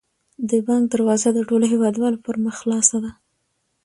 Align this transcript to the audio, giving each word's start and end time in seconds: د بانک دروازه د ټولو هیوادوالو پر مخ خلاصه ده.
د 0.49 0.51
بانک 0.65 0.85
دروازه 0.93 1.29
د 1.33 1.39
ټولو 1.49 1.65
هیوادوالو 1.73 2.21
پر 2.25 2.35
مخ 2.43 2.53
خلاصه 2.61 2.97
ده. 3.03 3.11